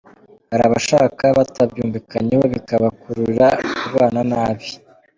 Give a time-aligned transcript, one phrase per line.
[0.49, 3.47] Hari abashakana batabyumvikanyeho bikabakururira
[3.79, 4.67] kubana nabi